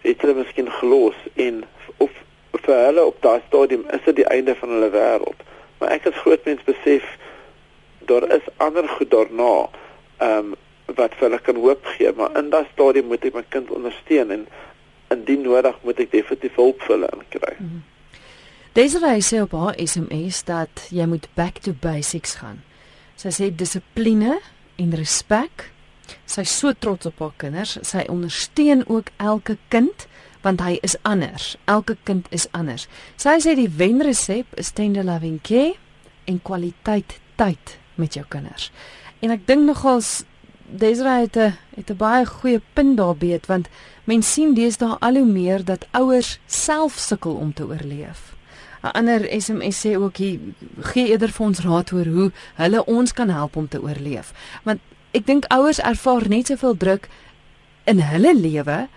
[0.00, 1.64] het hulle miskien gelos en
[1.96, 2.10] of
[2.52, 5.44] vir hulle op daai stadium is dit die einde van hulle wêreld.
[5.78, 7.06] Maar ek as groot mens besef
[8.10, 9.68] daar is ander goed daarna
[10.18, 10.58] ehm um,
[10.98, 14.32] wat vir hulle kan hoop gee, maar in daai stadium moet ek my kind ondersteun
[14.34, 14.48] en
[15.14, 17.54] indien nodig moet ek definitief hulp vir hulle kry.
[17.58, 17.82] Mm -hmm.
[18.72, 22.60] Desiree sê op haar SMS dat jy moet back to basics gaan.
[23.18, 24.36] Sy sê dissipline
[24.78, 25.70] en respek.
[26.24, 27.78] Sy is so trots op haar kinders.
[27.82, 30.06] Sy ondersteun ook elke kind
[30.42, 31.56] want hy is anders.
[31.64, 32.88] Elke kind is anders.
[33.16, 35.76] Sy sê die wenresep is tender loving care
[36.24, 38.70] en kwaliteit tyd met jou kinders.
[39.20, 40.22] En ek dink nogals
[40.70, 43.68] Desiree het 'n het 'n baie goeie punt daar beet want
[44.04, 48.34] mens sien deesdae al hoe meer dat ouers self sukkel om te oorleef.
[48.82, 50.38] 'n Ander SMS sê ook hier
[50.80, 54.32] gee eerder vir ons raad oor hoe hulle ons kan help om te oorleef.
[54.62, 57.08] Want ek dink ouers ervaar net soveel druk
[57.84, 58.88] in hulle lewe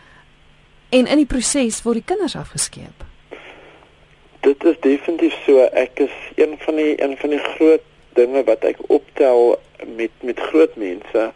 [0.93, 3.05] en in die proses word die kinders afgeskeep.
[4.45, 5.63] Dit is definitief so.
[5.73, 9.55] Ek is een van die een van die groot dinge wat ek optel
[9.97, 11.31] met met groot mense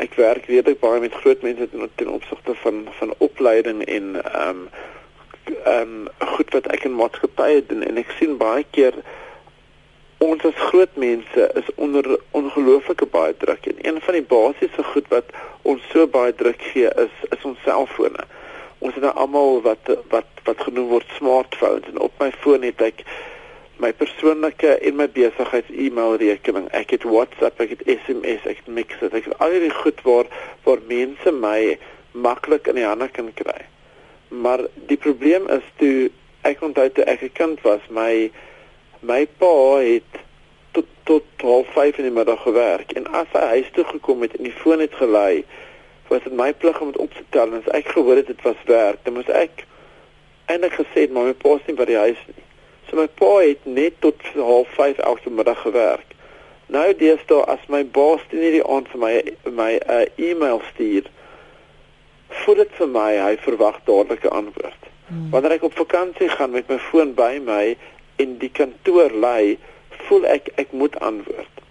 [0.00, 4.48] ek werk redelik baie met groot mense ten, ten opsigte van van opleiding en ehm
[4.48, 4.68] um,
[5.64, 8.96] ehm um, goed wat ek in maatskappye doen en ek sien baie keer
[10.22, 15.08] ons as groot mense is onder ongelooflike baie druk en een van die basiese goed
[15.14, 18.24] wat ons so baie druk gee is is ons selfone.
[18.82, 22.82] Ons het nou almal wat wat wat genoem word smartphones en op my foon het
[22.82, 23.04] ek
[23.82, 26.68] my persoonlike en my besigheids-e-mail rekening.
[26.76, 29.10] Ek het WhatsApp, ek het SMS, ek het Mixer.
[29.10, 30.30] Ek het al die goed waar
[30.66, 31.78] waar mense my
[32.12, 33.60] maklik in die hande kan kry.
[34.28, 36.10] Maar die probleem is toe
[36.46, 38.30] ek onthou toe ek 'n kind was, my
[39.00, 40.22] my pa het
[40.72, 44.44] tot tot 12:30 in die middag gewerk en as hy huis toe gekom het en
[44.44, 45.44] die foon het gelei,
[46.12, 48.42] was dit my plig om dit op te tel en as ek gehoor het dit
[48.46, 49.64] was werk, dan moes ek
[50.52, 52.44] eintlik gesê het maar my pa is nie by die huis nie.
[52.88, 56.08] So my pa het net tot 05:30 elke middag gewerk.
[56.72, 59.12] Nou deesdae as my baas teen hierdie aand vir my
[59.60, 61.08] my 'n uh, e-mail stuur,
[62.42, 64.82] voel dit vir my hy verwag dadelike antwoord.
[65.06, 65.30] Hmm.
[65.30, 67.76] Wanneer ek op vakansie gaan met my foon by my
[68.16, 69.56] en die kantoor lê,
[70.08, 71.64] voel ek ek moet antwoord.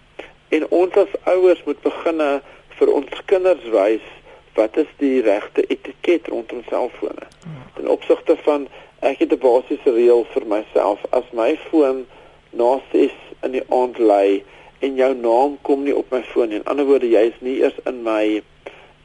[0.48, 2.30] En ons as ouers moet beginne
[2.78, 4.06] vir ons kinders wys
[4.54, 7.26] wat is die regte etiket rondom selfone.
[7.42, 7.62] Hmm.
[7.74, 8.68] Ten opsigte van
[9.00, 12.06] ek het 'n basiese reël vir myself as my foon
[12.50, 13.12] na 6
[13.42, 14.42] in die aand lê
[14.78, 16.56] en jou naam kom nie op my foon nie.
[16.56, 18.42] In ander woorde, jy is nie eers in my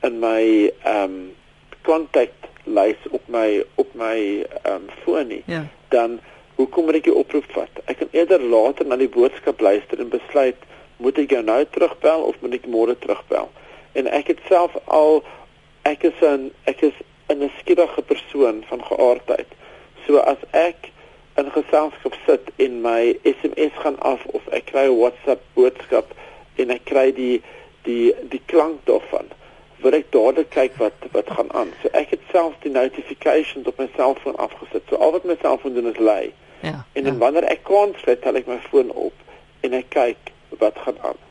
[0.02, 1.36] in my ehm um,
[1.88, 5.44] kontaklys op my op my ehm um, foon nie.
[5.46, 5.66] Ja.
[5.88, 6.20] Dan
[6.56, 7.82] hoe kom ek die oproep vat?
[7.86, 10.58] Ek kan eerder later na die boodskap luister en besluit
[10.98, 13.50] moet ek jou nou terugbel of moet ek môre terugbel?
[13.98, 15.24] En ek het self al
[15.90, 16.98] ek is 'n ek is
[17.34, 19.50] 'n skielige persoon van geaardheid.
[20.06, 20.92] So as ek
[21.36, 26.14] in geselskap sit en my SMS gaan af of ek kry 'n WhatsApp boodskap
[26.56, 27.42] en ek kry die
[27.82, 29.28] die die klank daarvan,
[29.84, 31.74] wil ek dadelik kyk wat wat gaan aan.
[31.82, 34.84] So ek het self die notifications op my selfoon afgesit.
[34.90, 36.34] So al wat my selfoon doen is lei.
[36.62, 36.86] Ja.
[36.94, 37.20] En dan ja.
[37.20, 39.14] wanneer ek kon, tel ek my foon op
[39.62, 41.27] en ek kyk wat gaan aan.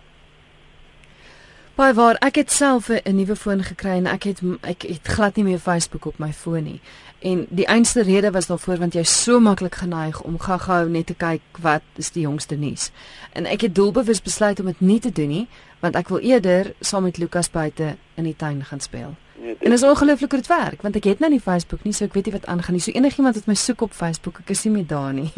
[1.77, 5.37] Baie waar ek het self 'n nuwe foon gekry en ek het ek het glad
[5.37, 6.81] nie meer Facebook op my foon nie.
[7.19, 11.15] En die einste rede was daarvoor want jy so maklik geneig om gou-gou net te
[11.15, 12.91] kyk wat is die jongste nuus.
[13.33, 15.49] En ek het doelbewus besluit om dit nie te doen nie,
[15.81, 19.15] want ek wil eerder saam met Lukas buite in die tuin gaan speel.
[19.39, 21.93] Nee, en dit is ongelooflik hoe dit werk, want ek het nou nie Facebook nie,
[21.93, 22.83] so ek weet nie wat aangaan nie.
[22.85, 25.29] So enigiemand wat my soek op Facebook, ek is nie meer daar nie.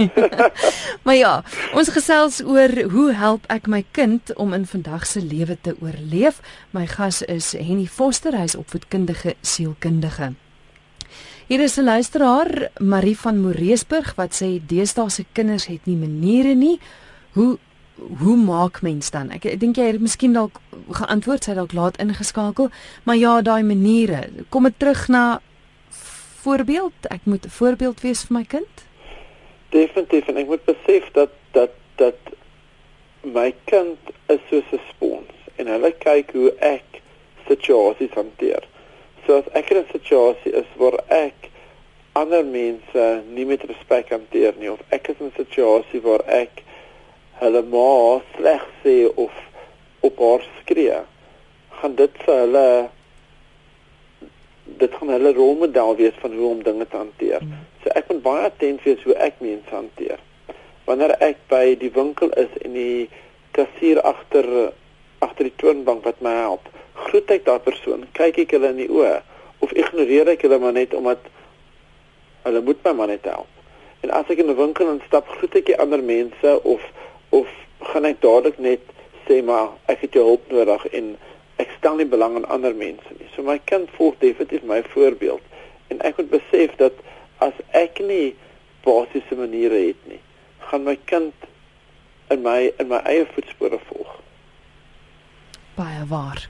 [1.05, 1.33] maar ja,
[1.75, 6.43] ons gesels oor hoe help ek my kind om in vandag se lewe te oorleef.
[6.77, 10.35] My gas is Henny Foster, hy's opvoedkundige sielkundige.
[11.49, 16.55] Hier is 'n luisteraar, Marie van Moreesburg, wat sê deesdae se kinders het nie maniere
[16.55, 16.79] nie.
[17.33, 17.59] Hoe
[18.19, 19.31] hoe maak mens dan?
[19.31, 22.71] Ek, ek dink jy het miskien dalk geantwoord, sy dalk laat ingeskakel,
[23.05, 24.29] maar ja, daai maniere.
[24.49, 25.41] Kom dit terug na
[26.43, 27.09] voorbeeld?
[27.11, 28.75] Ek moet 'n voorbeeld wees vir my kind?
[29.71, 32.21] Definitief en ek moet besef dat dat dat
[33.23, 37.03] my kind is soos 'n spons en hulle kyk hoe ek
[37.49, 38.63] situasies hanteer.
[39.27, 41.51] So as ek in 'n situasie is waar ek
[42.13, 46.63] ander mense nie met respek hanteer nie of ek is in 'n situasie waar ek
[47.41, 49.35] hulle ma sleg sê of
[50.07, 51.03] op haar skree,
[51.81, 52.69] gaan dit vir hulle
[54.79, 57.43] dit gaan hulle rolmodel wees van hoe om dinge te hanteer.
[57.43, 57.63] Mm.
[57.83, 60.21] So ek moet baie attent wees hoe ek mense hanteer.
[60.87, 63.09] Wanneer ek by die winkel is en die
[63.57, 64.47] kassier agter
[65.25, 66.69] agter die toonbank wat my help,
[67.09, 69.17] groet ek daardie persoon, kyk ek hulle in die oë
[69.67, 71.25] of ignoreer ek hulle maar net omdat
[72.45, 73.51] hulle moet my maar net help.
[74.07, 76.83] En as ek in 'n winkel instap, groet ek die ander mense of
[77.31, 77.47] of
[77.93, 78.81] gaan ek dadelik net
[79.29, 81.17] sê maar ek het jou hulp nodig en
[81.63, 83.29] ek stel nie belang in ander mense nie.
[83.35, 85.43] So my kind volg definitief my voorbeeld
[85.93, 86.97] en ek moet besef dat
[87.45, 88.37] as ek nie
[88.87, 90.21] basiese maniere het nie,
[90.71, 91.35] gaan my kind
[92.33, 94.15] in my in my eie voetspore volg.
[95.79, 96.49] Baie waar.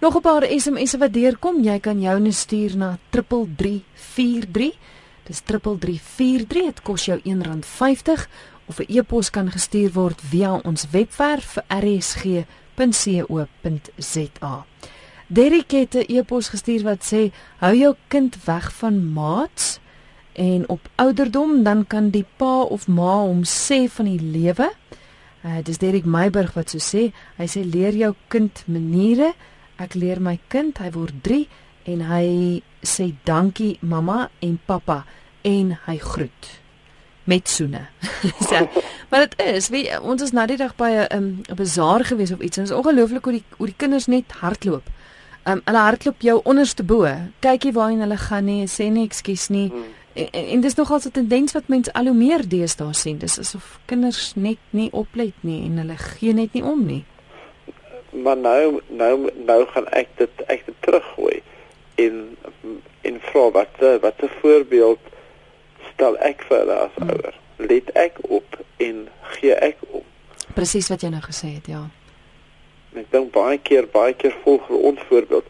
[0.00, 4.72] Nog 'n paar SMS'e wat deurkom, jy kan joune stuur na 3343.
[5.24, 8.28] Dis 3343, dit kos jou R1.50
[8.68, 12.44] of 'n e-pos kan gestuur word via ons webwerf rsg
[12.78, 14.66] www.co.za.
[15.26, 19.78] Derrick het 'n e-pos gestuur wat sê: "Hou jou kind weg van maats
[20.32, 24.72] en op ouderdom dan kan die pa of ma hom sê van die lewe."
[25.44, 27.12] Uh, dis Derrick Meiburg wat so sê.
[27.36, 29.32] Hy sê leer jou kind maniere.
[29.76, 31.48] Ek leer my kind, hy word 3
[31.84, 35.04] en hy sê dankie mamma en pappa
[35.42, 36.67] en hy groet
[37.28, 37.80] met soene.
[38.48, 38.68] so,
[39.08, 42.32] maar dit is, weet ons is nou die dag by 'n um, 'n bazaar gewees
[42.32, 44.86] of iets en dit is ongelooflik hoe die hoe die kinders net hardloop.
[45.44, 47.08] Um, hulle hardloop jou onderste bo.
[47.40, 49.68] Kykie waarheen hulle gaan nie, sê nie ekskuus nie.
[49.68, 49.84] Hmm.
[50.12, 53.18] En, en, en dis nogal 'n tendens wat mense al hoe meer deesdae sien.
[53.18, 57.04] Dis asof kinders net nie oplet nie en hulle gee net nie om nie.
[58.10, 61.42] Maar nou nou nou gaan ek dit ek dit teruggooi
[61.94, 62.36] in
[63.00, 64.98] in vra wat wat 'n voorbeeld
[65.98, 67.10] stel ek vir hulle as hmm.
[67.10, 67.38] ouer.
[67.58, 70.04] Let ek op en gee ek om.
[70.54, 71.82] Presies wat jy nou gesê het, ja.
[72.94, 75.46] Ek dink baie keer, baie keer volg ons voorbeeld.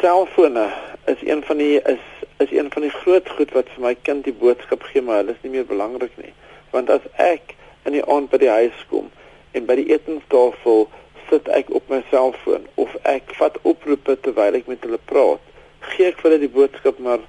[0.00, 0.64] Selfone
[1.12, 2.06] is een van die is
[2.38, 5.34] is een van die groot goed wat vir my kind die boodskap gee, maar hulle
[5.34, 6.30] is nie meer belangrik nie.
[6.70, 7.56] Want as ek
[7.88, 9.10] in die aand by die huis kom
[9.58, 10.86] en by die etenstafel
[11.28, 15.42] sit ek op my selfoon of ek vat oproepe terwyl ek met hulle praat,
[15.90, 17.26] gee ek vir hulle die boodskap maar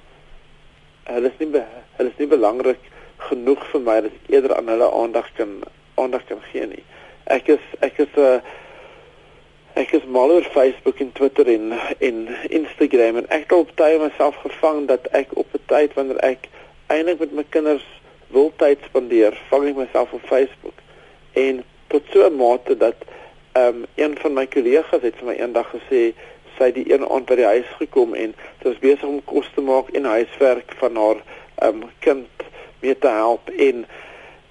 [1.10, 1.50] hulle is nie
[2.00, 2.88] hulle is nie belangrik
[3.28, 5.60] genoeg vir my dat ek eerder aan hulle aandag kan
[6.00, 6.84] aandag kan gee nie.
[7.28, 8.40] Ek is ek is 'n uh, eh,
[9.82, 12.16] ek is mal oor Facebook en Twitter en en
[12.48, 16.48] Instagram en ek het op tyd myself gevang dat ek op 'n tyd wanneer ek
[16.88, 17.86] eintlik met my kinders
[18.30, 20.78] wil tyd spandeer, vang ek myself op Facebook.
[21.32, 22.96] En tot so 'n mate dat
[23.52, 26.14] ehm um, een van my kollegas het vir my eendag gesê
[26.58, 29.60] sy die een aand by die huis gekom en sy was besig om kos te
[29.60, 31.22] maak en huiswerk van haar
[31.62, 32.28] um, kind
[32.80, 33.86] mee te help en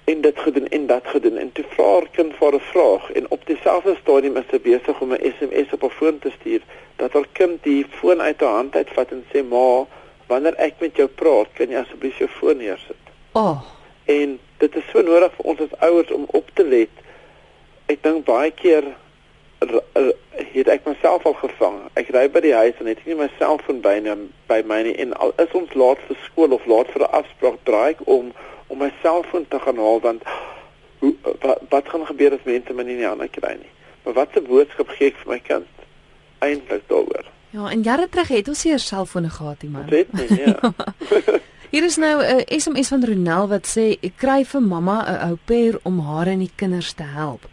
[0.04, 3.30] en dit gedoen en dat gedoen en toe vra haar kind vir 'n vraag en
[3.30, 6.62] op dieselfde stadium is sy besig om 'n SMS op haar foon te stuur
[6.96, 9.86] dat haar kind die foon uit haar hand uitvat en sê ma
[10.26, 13.04] wanneer ek met jou praat kan jy asseblief jou foon neersit.
[13.32, 13.62] Oh.
[14.04, 16.92] En dit is so nodig vir ons as ouers om op te let.
[17.86, 18.84] Ek dink baie keer
[20.52, 21.80] het ek myself al gevang.
[21.94, 24.16] Ek ry by die huis en het nie my selfoon by my
[24.50, 27.58] by my nie en al is ons laat vir skool of laat vir 'n afspraak
[27.64, 28.32] draai ek om
[28.68, 30.22] om my selfoon te gaan haal want
[31.00, 33.72] hoe wat, wat gaan gebeur as mense my nie in die hande kry nie.
[34.04, 35.68] Maar wat 'n boodskap gee ek vir my kind
[36.38, 37.26] eintlik daaroor?
[37.50, 39.86] Ja, en jare terug het ons hier selfone gehad, man.
[39.86, 40.54] Dit nie, ja.
[41.70, 45.30] Hier is nou 'n uh, SMS van Ronel wat sê ek kry vir mamma 'n
[45.30, 47.46] ou pair om haar en die kinders te help.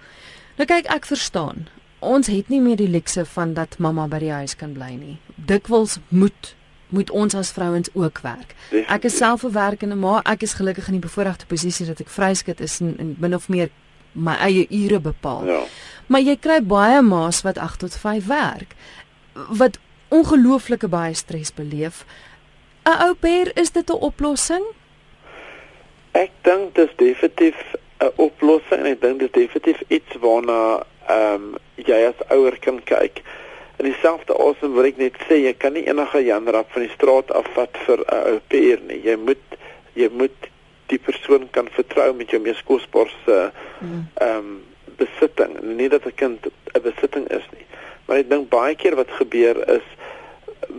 [0.58, 1.68] Nou kyk, ek verstaan
[2.00, 5.18] ons het nie meer die luukse van dat mamma by die huis kan bly nie.
[5.36, 6.56] Dikwels moet
[6.90, 8.54] moet ons as vrouens ook werk.
[8.88, 12.10] Ek is self 'n werkende ma, ek is gelukkig in die bevoordeelde posisie dat ek
[12.10, 13.70] vryskut is en, en min of meer
[14.12, 15.46] my eie ure bepaal.
[15.46, 15.64] Ja.
[16.08, 18.76] Maar jy kry baie ma's wat 8 tot 5 werk
[19.34, 22.06] wat ongelooflike baie stres beleef.
[22.86, 24.64] 'n Ou pair, is dit 'n oplossing?
[26.12, 30.84] Ek dink dit is definitief 'n oplossing en ek dink dit is definitief iets waarna
[31.08, 33.22] ehm um, jy as ouer kan kyk.
[33.78, 37.32] In dieselfde asem wil ek net sê jy kan nie enige janrap van die straat
[37.32, 39.02] afvat vir 'n ou peer nie.
[39.04, 39.58] Jy moet
[39.94, 40.50] jy moet
[40.88, 44.08] die persoon kan vertrou met jou mees kosbare mm.
[44.22, 44.64] ehm um,
[44.98, 45.54] besitting.
[45.78, 47.66] Nie dat 'n kind 'n besitting is nie.
[48.06, 49.88] Maar ek dink baie keer wat gebeur is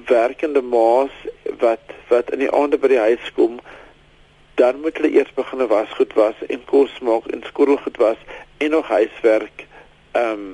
[0.06, 1.14] werkende ma's
[1.60, 3.60] wat wat in die aande by die huis kom
[4.58, 8.20] dan moet hulle eers begin wasgoed was en kos maak en skoolgoed was
[8.58, 9.66] en nog huiswerk
[10.18, 10.48] ehm um,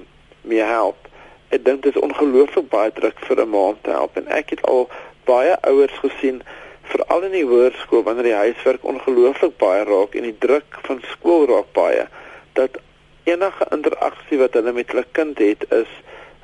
[0.45, 1.09] meer help.
[1.49, 4.51] Ek dink dit is ongelooflik baie druk vir 'n ma om te help en ek
[4.51, 4.89] het al
[5.25, 6.43] baie ouers gesien
[6.93, 11.47] veral in die hoërskool wanneer die huiswerk ongelooflik baie raak en die druk van skool
[11.51, 12.07] raak baie
[12.59, 12.77] dat
[13.25, 15.91] enige interaksie wat hulle met hulle kind het is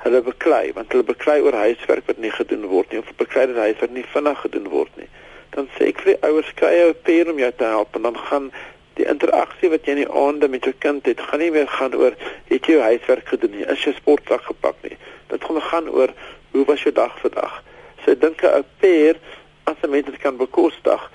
[0.03, 3.61] hulle beklei want hulle beklei oor huiswerk wat nie gedoen word nie of beklei dat
[3.67, 5.09] huiswerk nie vinnig gedoen word nie
[5.55, 8.09] dan sê ek vir die ouers kry jy 'n peer om jou te help en
[8.09, 8.51] dan gaan
[8.99, 11.95] die interaksie wat jy in die aande met jou kind het, gaan nie meer gaan
[11.95, 12.15] oor
[12.49, 14.97] het jy jou huiswerk gedoen nie, is jy sportsak gepak nie.
[15.31, 16.13] Dit gaan gaan oor
[16.51, 17.61] hoe was jou dag vandag.
[18.03, 19.15] So ek dink 'n peer
[19.63, 21.11] as 'n mens dit kan bekostig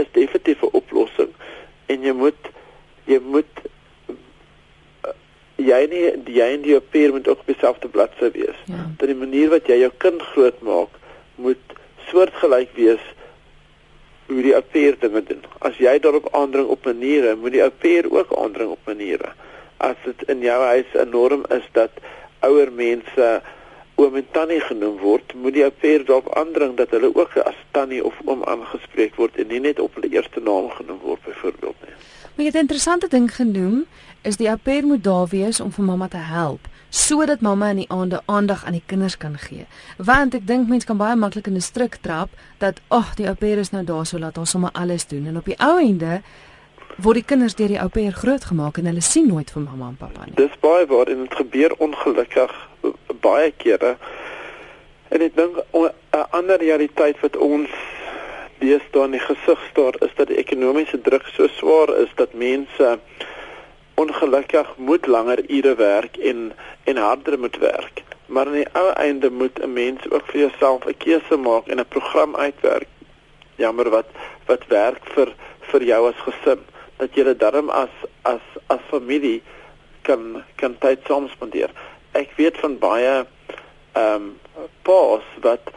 [0.00, 1.32] is definitief 'n oplossing
[1.86, 2.50] en jy moet
[3.04, 3.54] jy moet
[5.04, 5.12] uh,
[5.56, 6.04] jy nie
[6.38, 8.58] jy en die peer moet ook dieselfde bladsy wees.
[8.64, 8.86] Ja.
[8.96, 10.94] Dat die manier wat jy jou kind grootmaak
[11.34, 11.64] moet
[12.10, 13.04] soortgelyk wees
[14.30, 15.44] hoe die affair dinge doen.
[15.66, 19.32] As jy daarop aandring op maniere, moet die affair ook aandring op maniere.
[19.76, 21.90] As dit in jou huis 'n norm is dat
[22.40, 23.42] ouer mense
[23.94, 28.04] oom en tannie genoem word, moet die affair daarop aandring dat hulle ook as tannie
[28.04, 31.96] of oom aangespreek word en nie net op hulle eerste naam genoem word byvoorbeeld nie.
[32.34, 33.86] Maar jy het 'n interessante ding genoem,
[34.22, 37.88] is die affair moet daar wees om vir mamma te help sodat mamma in die
[37.88, 39.66] aande aandag aan die kinders kan gee.
[39.96, 43.28] Want ek dink mense kan baie maklik in 'n struik trap dat ag oh, die
[43.28, 46.22] ouper is nou daar so laat ons sommer alles doen en op die ou einde
[46.96, 50.24] word die kinders deur die ouper grootgemaak en hulle sien nooit vir mamma en pappa
[50.24, 50.34] nie.
[50.34, 52.52] Dis baie waar en dit gebeur ongelukkig
[53.20, 53.96] baie kere.
[55.08, 57.70] En ek dink 'n ander realiteit wat ons
[58.58, 62.82] deesdae in die gesig staar is dat die ekonomiese druk so swaar is dat mense
[62.82, 62.96] uh,
[64.02, 66.52] ongelukkig moet langer ure werk en
[66.84, 68.02] en harder moet werk.
[68.26, 68.72] Maar aan die
[69.06, 72.88] einde moet 'n mens ook vir jouself 'n keuse maak en 'n program uitwerk.
[73.54, 74.10] Jammer wat
[74.46, 76.60] wat werk vir vir jou as gesin
[76.96, 79.42] dat jy dit darm as as as familie
[80.02, 81.70] kan kan tyd saam spandeer.
[82.12, 83.26] Ek weet van baie
[83.92, 84.38] ehm um,
[84.82, 85.72] paas wat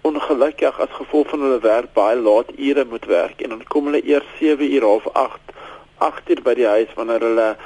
[0.00, 4.02] ongelukkig as gevolg van hulle werk baie laat ure moet werk en dan kom hulle
[4.04, 5.45] eers 7 ure of 8
[5.98, 7.56] agter by die huis wanneer hulle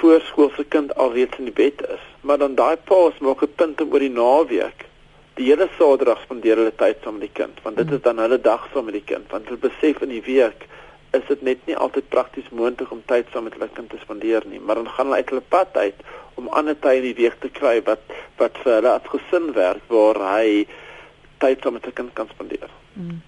[0.00, 2.04] voorskoolse kind alreeds in die bed is.
[2.20, 4.86] Maar dan daai paas maak 'n punt oor die naweek
[5.40, 8.38] die hele Saterdag spandeer hulle tyd saam met die kind, want dit is dan hulle
[8.44, 10.66] dag saam met die kind, want hulle besef in die week
[11.16, 14.44] is dit net nie altyd prakties moontlik om tyd saam met hulle kind te spandeer
[14.50, 16.04] nie, maar dan gaan hulle uit hulle pad uit
[16.38, 18.04] om ander tye in die week te kry wat
[18.42, 20.66] wat vir hulle as gesin werk waar hy
[21.42, 22.70] tyd saam met sy kind kan spandeer.
[22.94, 23.22] Hmm.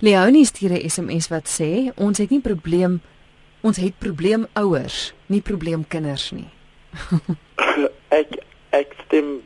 [0.00, 3.00] Leonie stuur 'n SMS wat sê ons het nie probleem
[3.66, 6.48] ons het probleem ouers, nie probleem kinders nie.
[8.20, 8.40] ek
[8.76, 9.40] ek stem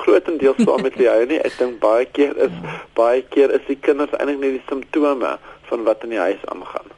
[0.00, 1.40] grootendeels saam met jou nie.
[1.44, 2.54] Ek dink baie keer is
[2.98, 5.36] baie keer is die kinders eintlik net die simptome
[5.70, 6.96] van wat in die huis aangaan.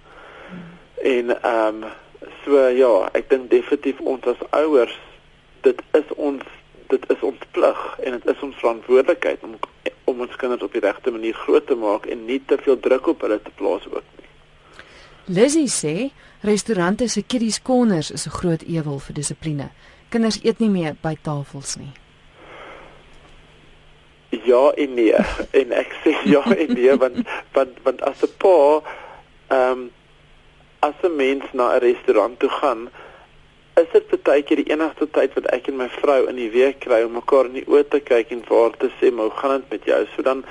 [1.02, 1.90] En ehm um,
[2.44, 4.94] so ja, ek dink definitief ons as ouers
[5.66, 6.42] dit is ons
[6.92, 9.56] dit is ons plig en dit is ons verantwoordelikheid om
[10.10, 13.06] om ons kinders op die regte manier groot te maak en nie te veel druk
[13.14, 14.31] op hulle te plaas ook nie.
[15.26, 16.10] Lizzie sê
[16.42, 19.70] restaurante se kiddies corners is 'n groot ewel vir dissipline.
[20.08, 21.92] Kinders eet nie meer by tafels nie.
[24.44, 25.14] Ja en nee.
[25.60, 28.82] en ek sê ja en nee want want want as 'n pa
[29.48, 29.90] ehm um,
[30.80, 32.90] as 'n mens na 'n restaurant toe gaan,
[33.76, 36.80] is dit baie keer die enigste tyd wat ek en my vrou in die week
[36.80, 39.38] kry om mekaar in die oë te kyk en vir haar te sê, "Maar hoe
[39.38, 40.44] gaan dit met jou?" So dan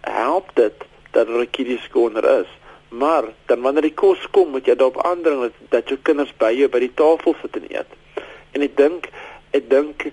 [0.00, 2.50] help dit dat 'n kiddies corner is.
[2.92, 6.50] Maar dan wanneer die kos kom, moet jy daarop aandring dat, dat jou kinders by
[6.52, 7.94] jou by die tafel sit en eet.
[8.52, 9.08] En ek dink
[9.56, 10.04] ek dink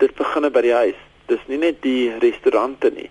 [0.00, 1.02] dit begin by die huis.
[1.28, 3.10] Dis nie net die restaurante nie.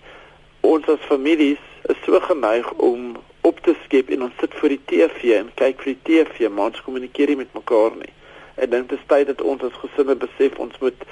[0.66, 3.14] Ons as families is so geneig om
[3.46, 6.72] op te skep en ons sit voor die TV en kyk vir die TV, maar
[6.72, 8.10] ons kommunikeer nie met mekaar nie.
[8.58, 11.06] Ek dink dit is tyd dat ons as gesinne besef ons moet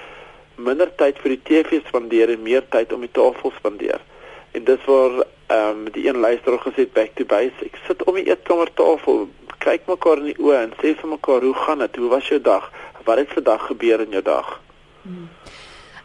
[0.59, 4.03] minder tyd vir die TV spandeer en meer tyd om die tafel spandeer.
[4.53, 7.81] En dis waar ehm um, die een luisteraar gesê back to basics.
[7.87, 9.29] Sit om die eetkamertafel,
[9.59, 11.97] kyk mekaar in die oë en sê vir mekaar hoe gaan dit?
[11.97, 12.71] Hoe was jou dag?
[13.05, 14.61] Wat het vandag gebeur in jou dag?
[15.03, 15.29] Hmm.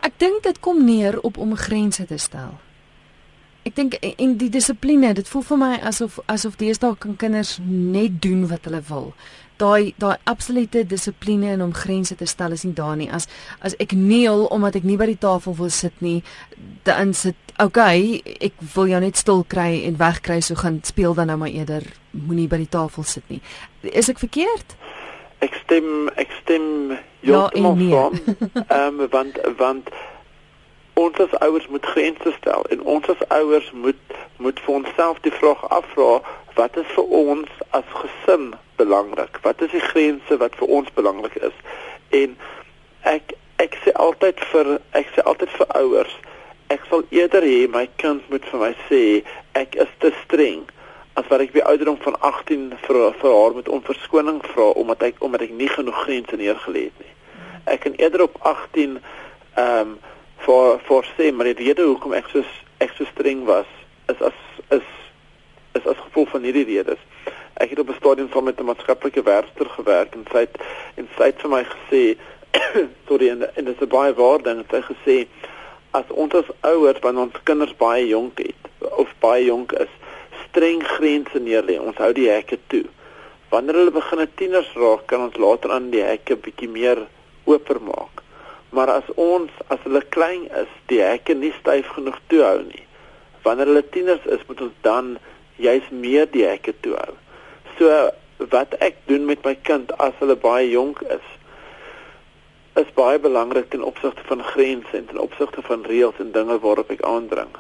[0.05, 2.55] Ek dink dit kom neer op om grense te stel.
[2.55, 2.65] Ek
[3.65, 8.19] ek dink en die dissipline, dit voel vir my asof asof deesdae kan kinders net
[8.21, 9.07] doen wat hulle wil.
[9.57, 13.09] Daai daai absolute dissipline en om grense te stel is nie daar nie.
[13.11, 13.27] As
[13.59, 16.23] as ek neel omdat ek nie by die tafel wil sit nie,
[16.83, 21.31] dan sit, okay, ek wil jou net stil kry en wegkry, so gaan speel dan
[21.31, 23.41] nou maar eerder moenie by die tafel sit nie.
[23.83, 24.75] Is ek verkeerd?
[25.45, 26.97] Ek stem ek stem ja,
[27.29, 27.91] heeltemal nee.
[27.91, 28.19] saam.
[28.67, 29.95] Ehm um, want want
[30.95, 35.33] ons as ouers moet grense stel en ons as ouers moet moet vir onsself die
[35.39, 36.21] vraag afvra
[36.59, 41.35] wat is vir ons as gesin belangrik wat is die grense wat vir ons belangrik
[41.49, 41.57] is?
[42.09, 42.37] En
[43.15, 46.15] ek ek sê altyd vir ek sê altyd vir ouers
[46.73, 49.01] ek sal eerder hê my kind moet vir my sê
[49.57, 50.65] ek is te streng
[51.15, 55.21] as wat ek by ouderdom van 18 vir vir haar met onverskoning vra omdat ek
[55.23, 57.13] omdat ek nie genoeg grense neergelê het nie.
[57.71, 58.97] Ek kan eerder op 18
[59.55, 59.95] ehm um,
[60.45, 62.43] vir vir sê maar die rede hoekom ek so
[62.83, 63.69] ek so streng was
[64.11, 64.41] is as
[64.75, 64.89] is
[65.79, 66.99] is as gevolg van hierdie redes.
[67.63, 70.55] Ek het op 'n stadium saam met 'n maatskaplike werker gewerk en sy het
[70.95, 72.03] en sy het vir my gesê
[73.07, 75.27] sorry en en dit is baie waar dan het sy gesê
[75.91, 79.93] as ons as ouers wanneer ons kinders baie jonk het of baie jonk is
[80.55, 81.75] streng grense neerlê.
[81.79, 82.85] Ons hou die hekke toe.
[83.51, 87.01] Wanneer hulle begin tieners raak, kan ons later aan die hekke bietjie meer
[87.43, 88.23] oop maak.
[88.71, 92.85] Maar as ons as hulle klein is, die hekke nie styf genoeg toe hou nie.
[93.43, 95.17] Wanneer hulle tieners is, moet ons dan
[95.59, 97.13] juis meer die hekke toe hou.
[97.77, 98.11] So
[98.51, 101.25] wat ek doen met my kind as hulle baie jonk is,
[102.75, 106.91] is baie belangrik ten opsigte van grense en ten opsigte van reëls en dinge waarop
[106.91, 107.51] ek aandring.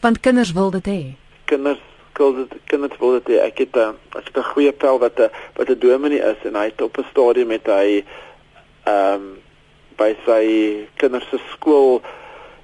[0.00, 1.00] Want kinders wil dit hê.
[1.44, 3.40] Kinders skuld dit kinders wil dit hê.
[3.44, 6.54] Ek het 'n ek het 'n goeie pel wat 'n wat 'n dominee is en
[6.54, 8.04] hy het op 'n stadium met hy
[8.84, 9.38] ehm um,
[9.96, 12.02] by sy kinders se skool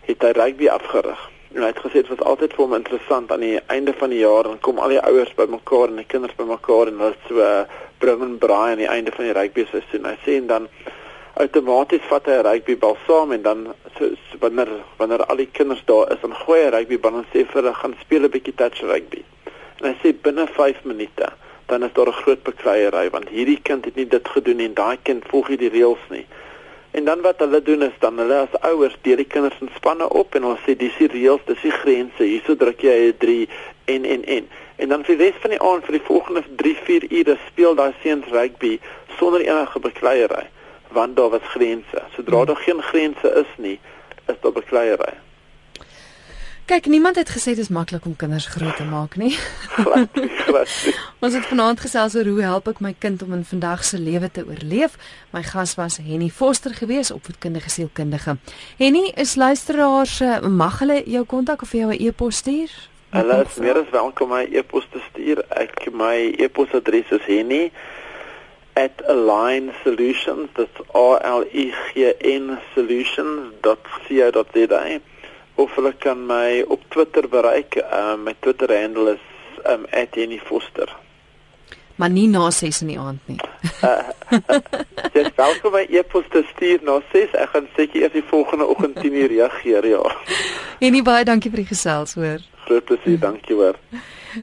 [0.01, 1.21] het hy rugby afgerig.
[1.55, 4.21] En hy het gesê dit was altyd vir hom interessant aan die einde van die
[4.21, 7.47] jaar dan kom al die ouers bymekaar en die kinders bymekaar en hulle so
[8.05, 10.11] bring en braai aan die einde van die rugby seisoen.
[10.11, 10.69] Hy sê en dan
[11.41, 15.83] outomaties vat hy 'n rugbybal saam en dan so, so wanneer wanneer al die kinders
[15.87, 18.81] daar is, dan gooi 'n rugbybal en sê vir hulle gaan speel 'n bietjie touch
[18.83, 19.25] rugby.
[19.81, 21.33] En hy sê binne 5 minute
[21.69, 24.99] dan is daar 'n groot bekleierery want hierdie kind het nie dit gedoen en daai
[25.03, 26.27] kind volg nie die reëls nie.
[26.91, 30.09] En dan wat hulle doen is dan hulle as ouers deel die kinders in spanne
[30.09, 32.23] op en hulle sê dis die reëls, dis die grense.
[32.23, 33.49] Hierso druk jy 'n 3
[33.85, 34.49] en en en.
[34.77, 37.93] En dan vir die res van die aand vir die volgende 3-4 ure speel daai
[38.03, 38.79] seuns rugby
[39.19, 40.47] sonder enige bekleierery
[40.89, 42.03] want daar was grense.
[42.15, 42.47] Sodra hmm.
[42.47, 43.81] daar geen grense is nie,
[44.27, 45.28] is daar bekleierery.
[46.69, 49.33] Kyk, niemand het gesê dit is maklik om kinders groot te maak nie.
[51.25, 54.29] Ons het vanaand gesels oor hoe help ek my kind om in vandag se lewe
[54.29, 55.01] te oorleef.
[55.33, 58.37] My gas was Henny Foster gewees, opvoedkundige sielkundige.
[58.77, 62.69] Henny, is luisteraars mag hulle jou kontak of jou 'n e-pos stuur?
[63.17, 65.41] Hulle is meer as welkom my e-pos te stuur.
[65.49, 67.73] Ek my e-posadres is henny
[69.09, 70.49] @align solutions.
[70.57, 75.01] Is a l i g n solutions.co.za
[75.59, 77.77] of hulle kan my op Twitter bereik.
[77.83, 79.25] Uh, my Twitter handle is
[79.67, 80.97] um, @jennyfoster.
[81.99, 83.41] Maar nie na 6 in die aand nie.
[85.17, 87.35] Dis uh, welkom my e-pos te stuur na 6.
[87.35, 90.05] Ek gaan seker eers die volgende oggend 10:00 reageer, ja.
[90.79, 92.45] En nie baie dankie vir die gesels, hoor.
[92.69, 93.81] Groot plesier, dankie hoor.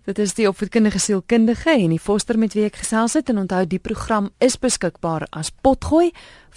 [0.03, 3.63] Dit is die opvoedkundige sielkundige en die foster met wie ek gesels het en onthou
[3.69, 6.09] die program is beskikbaar as potgooi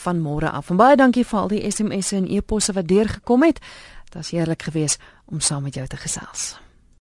[0.02, 0.72] van môre af.
[0.72, 3.60] En baie dankie vir al die SMS'e en e-posse wat deurgekom het.
[4.08, 6.60] Dit was heerlik geweest om saam met jou te gesels.